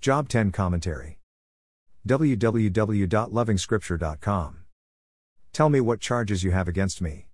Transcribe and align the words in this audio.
Job 0.00 0.28
10 0.30 0.50
Commentary. 0.50 1.18
www.lovingscripture.com. 2.08 4.56
Tell 5.52 5.68
me 5.68 5.80
what 5.82 6.00
charges 6.00 6.42
you 6.42 6.52
have 6.52 6.68
against 6.68 7.02
me. 7.02 7.26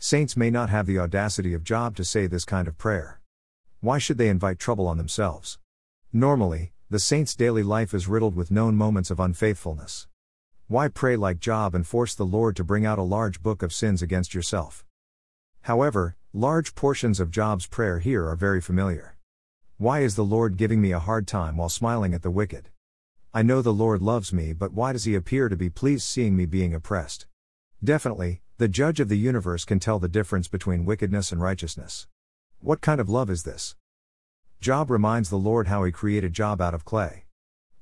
Saints 0.00 0.36
may 0.36 0.50
not 0.50 0.70
have 0.70 0.86
the 0.86 0.98
audacity 0.98 1.54
of 1.54 1.62
Job 1.62 1.94
to 1.94 2.04
say 2.04 2.26
this 2.26 2.44
kind 2.44 2.66
of 2.66 2.76
prayer. 2.76 3.20
Why 3.78 3.98
should 3.98 4.18
they 4.18 4.28
invite 4.28 4.58
trouble 4.58 4.88
on 4.88 4.98
themselves? 4.98 5.60
Normally, 6.12 6.72
the 6.90 6.98
saint's 6.98 7.36
daily 7.36 7.62
life 7.62 7.94
is 7.94 8.08
riddled 8.08 8.34
with 8.34 8.50
known 8.50 8.74
moments 8.74 9.12
of 9.12 9.20
unfaithfulness. 9.20 10.08
Why 10.66 10.88
pray 10.88 11.14
like 11.14 11.38
Job 11.38 11.76
and 11.76 11.86
force 11.86 12.16
the 12.16 12.26
Lord 12.26 12.56
to 12.56 12.64
bring 12.64 12.84
out 12.84 12.98
a 12.98 13.02
large 13.02 13.40
book 13.40 13.62
of 13.62 13.72
sins 13.72 14.02
against 14.02 14.34
yourself? 14.34 14.84
However, 15.60 16.16
large 16.32 16.74
portions 16.74 17.20
of 17.20 17.30
Job's 17.30 17.68
prayer 17.68 18.00
here 18.00 18.26
are 18.26 18.34
very 18.34 18.60
familiar. 18.60 19.14
Why 19.80 20.00
is 20.00 20.14
the 20.14 20.26
Lord 20.26 20.58
giving 20.58 20.82
me 20.82 20.92
a 20.92 20.98
hard 20.98 21.26
time 21.26 21.56
while 21.56 21.70
smiling 21.70 22.12
at 22.12 22.20
the 22.20 22.30
wicked? 22.30 22.68
I 23.32 23.40
know 23.40 23.62
the 23.62 23.72
Lord 23.72 24.02
loves 24.02 24.30
me, 24.30 24.52
but 24.52 24.74
why 24.74 24.92
does 24.92 25.04
he 25.04 25.14
appear 25.14 25.48
to 25.48 25.56
be 25.56 25.70
pleased 25.70 26.02
seeing 26.02 26.36
me 26.36 26.44
being 26.44 26.74
oppressed? 26.74 27.24
Definitely, 27.82 28.42
the 28.58 28.68
judge 28.68 29.00
of 29.00 29.08
the 29.08 29.16
universe 29.16 29.64
can 29.64 29.80
tell 29.80 29.98
the 29.98 30.06
difference 30.06 30.48
between 30.48 30.84
wickedness 30.84 31.32
and 31.32 31.40
righteousness. 31.40 32.06
What 32.58 32.82
kind 32.82 33.00
of 33.00 33.08
love 33.08 33.30
is 33.30 33.44
this? 33.44 33.74
Job 34.60 34.90
reminds 34.90 35.30
the 35.30 35.36
Lord 35.36 35.68
how 35.68 35.82
he 35.84 35.92
created 35.92 36.34
Job 36.34 36.60
out 36.60 36.74
of 36.74 36.84
clay. 36.84 37.24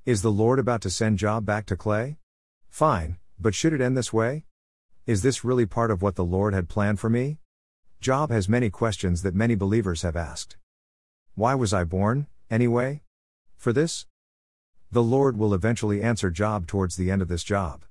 Is 0.06 0.22
the 0.22 0.30
Lord 0.30 0.60
about 0.60 0.82
to 0.82 0.90
send 0.90 1.18
Job 1.18 1.44
back 1.44 1.66
to 1.66 1.76
clay? 1.76 2.18
Fine, 2.70 3.18
but 3.40 3.56
should 3.56 3.72
it 3.72 3.80
end 3.80 3.96
this 3.96 4.12
way? 4.12 4.44
Is 5.04 5.22
this 5.22 5.42
really 5.42 5.66
part 5.66 5.90
of 5.90 6.00
what 6.00 6.14
the 6.14 6.24
Lord 6.24 6.54
had 6.54 6.68
planned 6.68 7.00
for 7.00 7.10
me? 7.10 7.38
Job 8.00 8.30
has 8.30 8.48
many 8.48 8.70
questions 8.70 9.22
that 9.22 9.34
many 9.34 9.56
believers 9.56 10.02
have 10.02 10.14
asked. 10.14 10.56
Why 11.38 11.54
was 11.54 11.72
I 11.72 11.84
born, 11.84 12.26
anyway? 12.50 13.02
For 13.56 13.72
this? 13.72 14.06
The 14.90 15.04
Lord 15.04 15.38
will 15.38 15.54
eventually 15.54 16.02
answer 16.02 16.32
Job 16.32 16.66
towards 16.66 16.96
the 16.96 17.12
end 17.12 17.22
of 17.22 17.28
this 17.28 17.44
job. 17.44 17.84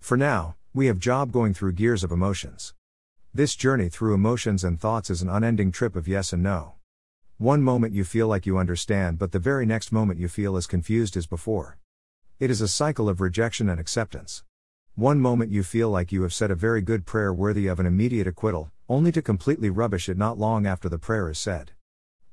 For 0.00 0.16
now, 0.16 0.56
we 0.72 0.86
have 0.86 0.98
Job 0.98 1.30
going 1.30 1.52
through 1.52 1.72
gears 1.72 2.02
of 2.02 2.10
emotions. 2.10 2.72
This 3.34 3.54
journey 3.54 3.90
through 3.90 4.14
emotions 4.14 4.64
and 4.64 4.80
thoughts 4.80 5.10
is 5.10 5.20
an 5.20 5.28
unending 5.28 5.72
trip 5.72 5.94
of 5.94 6.08
yes 6.08 6.32
and 6.32 6.42
no. 6.42 6.76
One 7.36 7.60
moment 7.60 7.92
you 7.92 8.02
feel 8.02 8.28
like 8.28 8.46
you 8.46 8.56
understand, 8.56 9.18
but 9.18 9.32
the 9.32 9.38
very 9.38 9.66
next 9.66 9.92
moment 9.92 10.18
you 10.18 10.28
feel 10.28 10.56
as 10.56 10.66
confused 10.66 11.18
as 11.18 11.26
before. 11.26 11.76
It 12.40 12.50
is 12.50 12.62
a 12.62 12.66
cycle 12.66 13.10
of 13.10 13.20
rejection 13.20 13.68
and 13.68 13.78
acceptance. 13.78 14.42
One 14.94 15.20
moment 15.20 15.52
you 15.52 15.64
feel 15.64 15.90
like 15.90 16.12
you 16.12 16.22
have 16.22 16.32
said 16.32 16.50
a 16.50 16.54
very 16.54 16.80
good 16.80 17.04
prayer 17.04 17.34
worthy 17.34 17.66
of 17.66 17.78
an 17.78 17.84
immediate 17.84 18.26
acquittal, 18.26 18.72
only 18.88 19.12
to 19.12 19.20
completely 19.20 19.68
rubbish 19.68 20.08
it 20.08 20.16
not 20.16 20.38
long 20.38 20.66
after 20.66 20.88
the 20.88 20.96
prayer 20.96 21.28
is 21.28 21.38
said. 21.38 21.72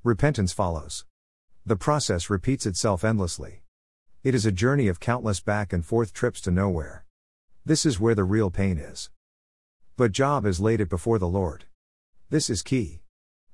Repentance 0.06 0.52
follows. 0.52 1.06
The 1.66 1.78
process 1.78 2.30
repeats 2.30 2.66
itself 2.66 3.06
endlessly. 3.06 3.62
It 4.22 4.36
is 4.36 4.46
a 4.46 4.52
journey 4.52 4.90
of 4.90 5.00
countless 5.00 5.40
back 5.40 5.72
and 5.72 5.86
forth 5.86 6.12
trips 6.12 6.42
to 6.42 6.52
nowhere. 6.52 7.06
This 7.64 7.86
is 7.86 8.02
where 8.02 8.14
the 8.14 8.26
real 8.26 8.52
pain 8.52 8.78
is. 8.78 9.10
But 9.96 10.12
Job 10.12 10.44
has 10.44 10.60
laid 10.60 10.82
it 10.82 10.90
before 10.90 11.20
the 11.20 11.28
Lord. 11.30 11.64
This 12.30 12.50
is 12.50 12.64
key. 12.64 13.00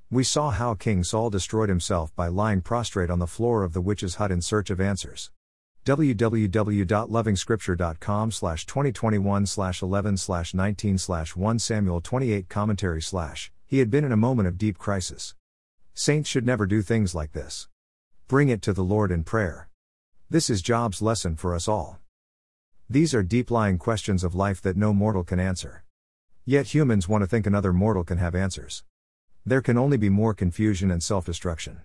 We 0.10 0.24
saw 0.24 0.50
how 0.50 0.74
King 0.74 1.04
Saul 1.04 1.30
destroyed 1.30 1.70
himself 1.70 2.16
by 2.16 2.30
lying 2.30 2.62
prostrate 2.62 3.12
on 3.12 3.20
the 3.20 3.28
floor 3.28 3.64
of 3.64 3.74
the 3.74 3.82
witch's 3.82 4.16
hut 4.16 4.32
in 4.32 4.42
search 4.42 4.72
of 4.72 4.82
answers. 4.82 5.30
www.lovingscripture.com 5.86 8.32
slash 8.32 8.66
2021 8.66 9.46
slash 9.46 9.84
11 9.84 10.18
slash 10.18 10.56
19 10.56 10.98
slash 10.98 11.36
1 11.36 11.60
Samuel 11.60 12.02
28 12.02 12.50
commentary 12.50 13.04
slash 13.04 13.52
he 13.68 13.78
had 13.78 13.92
been 13.92 14.04
in 14.04 14.12
a 14.12 14.18
moment 14.18 14.48
of 14.48 14.58
deep 14.58 14.80
crisis. 14.80 15.36
Saints 16.02 16.30
should 16.30 16.46
never 16.46 16.66
do 16.66 16.82
things 16.82 17.14
like 17.14 17.34
this. 17.34 17.68
Bring 18.30 18.48
it 18.48 18.62
to 18.62 18.72
the 18.72 18.86
Lord 18.86 19.12
in 19.12 19.26
prayer. 19.26 19.68
This 20.30 20.50
is 20.50 20.62
Job's 20.62 21.02
lesson 21.02 21.36
for 21.36 21.54
us 21.54 21.68
all. 21.68 22.00
These 22.90 23.14
are 23.14 23.22
deep 23.22 23.52
lying 23.52 23.78
questions 23.78 24.24
of 24.24 24.34
life 24.34 24.62
that 24.62 24.78
no 24.78 24.94
mortal 24.94 25.26
can 25.26 25.42
answer. 25.42 25.84
Yet 26.46 26.74
humans 26.74 27.10
want 27.10 27.24
to 27.24 27.28
think 27.28 27.46
another 27.46 27.74
mortal 27.74 28.06
can 28.06 28.18
have 28.18 28.34
answers. 28.34 28.86
There 29.46 29.60
can 29.60 29.78
only 29.78 29.98
be 29.98 30.08
more 30.08 30.34
confusion 30.34 30.90
and 30.90 31.04
self 31.04 31.26
destruction. 31.26 31.82